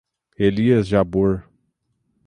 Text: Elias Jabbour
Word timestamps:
Elias 0.39 0.87
Jabbour 0.89 1.45